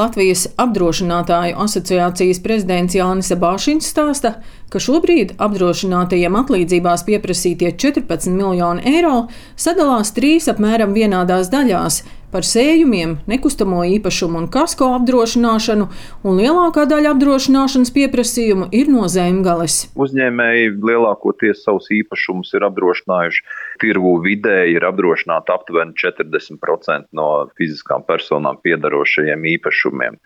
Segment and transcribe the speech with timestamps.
[0.00, 4.38] Latvijas apdrošinātāju asociācijas prezidents Jānis Abāšins stāsta,
[4.72, 9.26] ka šobrīd apdrošinātajiem atlīdzībās pieprasītie 14 miljoni eiro
[9.60, 12.00] sadalās trīs apmēram vienādās daļās
[12.30, 15.88] par sējumiem, nekustamo īpašumu un kasko apdrošināšanu,
[16.22, 19.82] un lielākā daļa apdrošināšanas pieprasījumu ir no zemgales.
[19.98, 23.44] Uzņēmēji lielākoties savus īpašumus ir apdrošinājuši.
[23.80, 30.18] Tirgu vidēji ir apdrošināta aptuveni 40% no fiziskām personām piedarošajiem īpašumiem.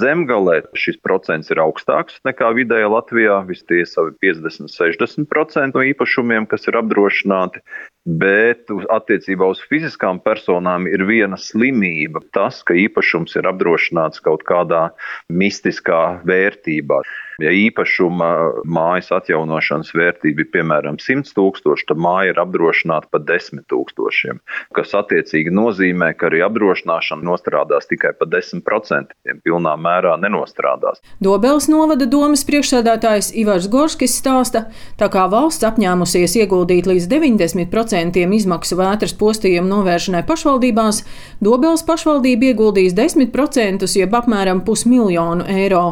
[0.00, 6.78] Zemgalē šis procents ir augstāks nekā vidēji Latvijā, visties savi 50-60% no īpašumiem, kas ir
[6.80, 7.64] apdrošināti
[8.06, 12.22] bet attiecībā uz fiziskām personām ir viena slimība.
[12.34, 14.88] Tas, ka īpašums ir apdrošināts kaut kādā
[15.28, 17.02] mistiskā vērtībā.
[17.40, 18.28] Ja īpašuma
[18.68, 24.40] mājas atjaunošanas vērtība ir piemēram 100 tūkstoši, tad māja ir apdrošināta par 10 tūkstošiem,
[24.76, 31.00] kas attiecīgi nozīmē, ka arī apdrošināšana nostrādās tikai par 10%, pilnā mērā nenostrādās.
[31.24, 34.66] Dobels novada domas priekšsēdētājs Ivars Gorskis stāsta,
[35.00, 41.04] tā kā valsts apņēmusies ieguldīt līdz 90% izmaksu vētras postījumu novēršanai pašvaldībās,
[41.40, 45.86] Dobels pašvaldība ieguldīs 10%, jeb apmēram pusmiljonu eiro.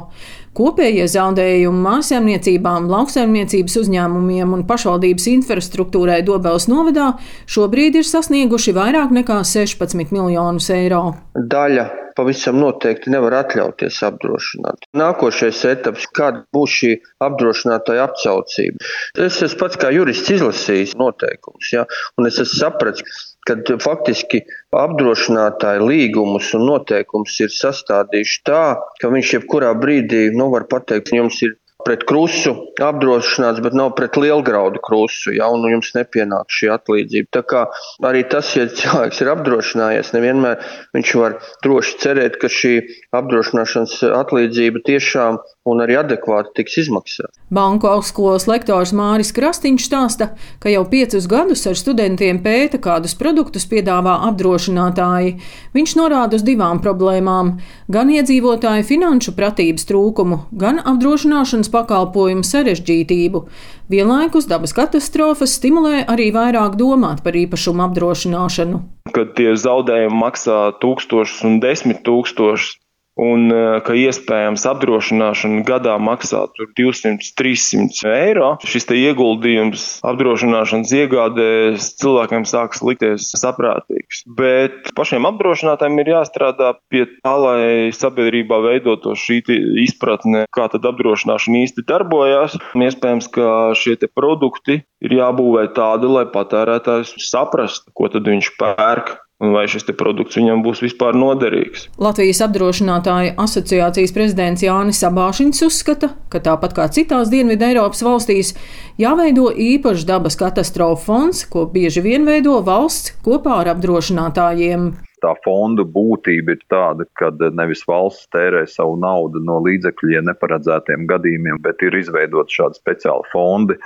[0.57, 7.13] Kopējie zaudējumi mājsaimniecībām, lauksaimniecības uzņēmumiem un pašvaldības infrastruktūrai Dobelas novadā
[7.51, 11.03] šobrīd ir sasnieguši vairāk nekā 16 miljonus eiro.
[11.37, 14.89] Daļa pavisam noteikti nevar atļauties apdrošināt.
[14.99, 16.93] Nākošais etaps, kāda būs šī
[17.25, 18.83] apdrošinātāja apcaucība.
[19.29, 21.87] Es esmu pats kā jurists izlasījis noteikumus, ja,
[22.19, 24.43] un es esmu sapratis, kad faktiski
[24.77, 28.65] apdrošinātāji līgumus un noteikumus ir sastādījuši tā,
[29.01, 34.17] ka viņš jebkurā brīdī nu, var pateikt, jums ir pret krusu apdrošināts, bet nav pret
[34.19, 37.31] lielgraudu krusu, ja, un jums nepienāk šī atlīdzība.
[37.37, 37.65] Tā kā
[38.09, 40.65] arī tas, ja cilvēks ir apdrošinājies, nevienmēr
[40.97, 42.75] viņš var droši cerēt, ka šī
[43.21, 45.39] apdrošināšanas atlīdzība tiešām
[45.69, 47.33] un arī adekvāti tiks izmaksāta.
[47.55, 50.31] Banku augstskolas lektors Māris Krastīņš stāsta,
[50.63, 55.37] ka jau piecus gadus ar studentiem pēta, kādus produktus piedāvā apdrošinātāji.
[55.77, 57.55] Viņš norāda uz divām problēmām-
[57.95, 63.45] gan iedzīvotāju finanšu pratības trūkumu, gan apdrošināšanas pakalpojumu sarežģītību.
[63.89, 68.83] Vienlaikus dabas katastrofas stimulē arī vairāk domāt par īpašumu apdrošināšanu.
[69.13, 72.77] Kad tie zaudējumi maksā tūkstošus un desmit tūkstošus,
[73.19, 76.45] un eh, ka iespējams apdrošināšana gadā maksā
[76.79, 78.53] 200-300 eiro.
[78.63, 84.23] Šis ieguldījums apdrošināšanas iegādēs cilvēkiem sāks likties saprātīgs.
[84.39, 89.43] Bet pašiem apdrošinātājiem ir jāstrādā pie tā, lai sabiedrībā veidoto šī
[89.85, 92.57] izpratne, kā tad apdrošināšana īsti darbojas.
[92.79, 99.55] Iespējams, ka šie produkti ir jābūvē tādi, lai patērētājs saprastu, ko tad viņš pērk un
[99.55, 101.87] vai šis produkts viņam būs vispār noderīgs.
[102.03, 108.55] Latvijas apdrošinātāju asociācijas prezidents Jānis Sabāšins uzskata, ka tāpat kā citās Dienvidu Eiropas valstīs,
[108.99, 114.91] jāveido īpašs dabas katastrofu fonds, ko bieži vien veido valsts kopā ar apdrošinātājiem
[115.23, 121.61] tā fonda būtība ir tāda, ka nevis valsts tērē savu naudu no līdzekļiem neparedzētiem gadījumiem,
[121.65, 123.79] bet ir izveidot šādi speciāli fondi,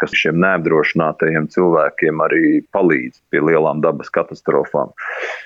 [0.00, 2.44] kas šiem neapdrošinātajiem cilvēkiem arī
[2.74, 4.94] palīdz pie lielām dabas katastrofām.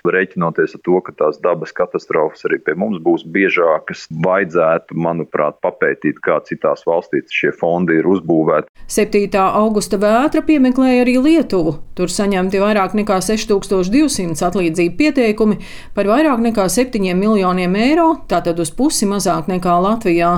[0.06, 6.20] Reiķinoties ar to, ka tās dabas katastrofas arī pie mums būs biežākas, vajadzētu, manuprāt, papētīt,
[6.24, 8.68] kā citās valstīs šie fondi ir uzbūvēti.
[8.92, 9.30] 7.
[9.40, 11.76] augusta vētra piemeklēja arī Lietuvu.
[11.96, 15.58] Tur saņemti vairāk nekā 6200 atlīdzību pieteikumi
[15.96, 20.32] par vairāk nekā 7 miljoniem eiro, tātad uz pusi mazāk nekā Latvijā.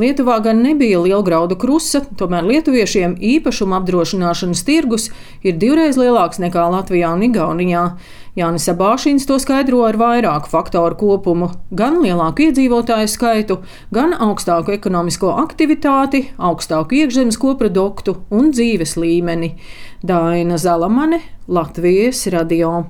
[0.00, 3.16] Lietuvā gan nebija lielgraudu krusta, tomēr lietuviešiem
[3.54, 5.10] īpašuma apdrošināšanas tirgus
[5.44, 7.96] ir divreiz lielāks nekā Latvijā un Igaunijā.
[8.34, 13.62] Jānis Abāšins to skaidro ar vairāku faktoru kopumu- gan lielāku iedzīvotāju skaitu,
[13.92, 19.54] gan augstāku ekonomisko aktivitāti, augstāku iekšzemes koproduktu un dzīves līmeni.
[20.02, 22.86] Daina Zalamane, Latvijas radio.